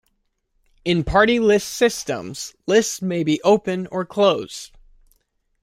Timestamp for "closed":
4.03-4.71